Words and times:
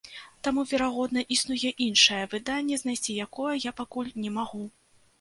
Таму, 0.45 0.63
верагодна, 0.71 1.23
існуе 1.35 1.69
іншае 1.89 2.23
выданне, 2.33 2.83
знайсці 2.85 3.21
якое 3.29 3.55
я 3.69 3.79
пакуль 3.85 4.15
не 4.27 4.37
магу. 4.43 4.69